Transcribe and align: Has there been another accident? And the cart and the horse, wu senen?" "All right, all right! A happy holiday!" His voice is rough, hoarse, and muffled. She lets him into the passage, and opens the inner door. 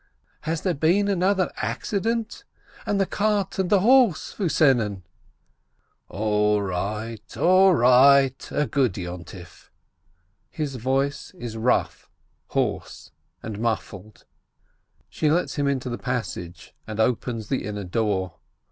Has 0.49 0.61
there 0.61 0.73
been 0.73 1.07
another 1.07 1.51
accident? 1.57 2.43
And 2.87 2.99
the 2.99 3.05
cart 3.05 3.59
and 3.59 3.69
the 3.69 3.81
horse, 3.81 4.39
wu 4.39 4.47
senen?" 4.49 5.03
"All 6.09 6.63
right, 6.63 7.37
all 7.37 7.75
right! 7.75 8.51
A 8.51 8.61
happy 8.61 9.05
holiday!" 9.05 9.45
His 10.59 10.77
voice 10.77 11.35
is 11.37 11.55
rough, 11.55 12.09
hoarse, 12.47 13.11
and 13.43 13.59
muffled. 13.59 14.25
She 15.07 15.29
lets 15.29 15.53
him 15.57 15.67
into 15.67 15.87
the 15.87 15.99
passage, 15.99 16.73
and 16.87 16.99
opens 16.99 17.49
the 17.49 17.63
inner 17.63 17.83
door. 17.83 18.39